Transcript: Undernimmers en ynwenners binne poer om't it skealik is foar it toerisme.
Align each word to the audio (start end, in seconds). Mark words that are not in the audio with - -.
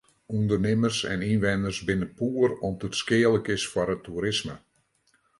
Undernimmers 0.35 1.01
en 1.09 1.25
ynwenners 1.25 1.81
binne 1.89 2.07
poer 2.21 2.55
om't 2.69 2.85
it 2.87 2.97
skealik 3.01 3.51
is 3.57 3.65
foar 3.73 3.89
it 3.95 4.01
toerisme. 4.07 4.55